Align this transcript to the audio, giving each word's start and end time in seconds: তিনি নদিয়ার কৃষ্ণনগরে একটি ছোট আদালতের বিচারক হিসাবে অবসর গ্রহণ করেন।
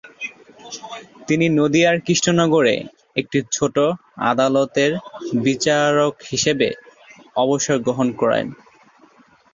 তিনি 1.27 1.45
নদিয়ার 1.59 1.95
কৃষ্ণনগরে 2.05 2.75
একটি 3.15 3.37
ছোট 3.51 3.75
আদালতের 4.31 4.91
বিচারক 5.43 6.13
হিসাবে 6.29 6.67
অবসর 7.35 7.77
গ্রহণ 7.85 8.07
করেন। 8.21 8.45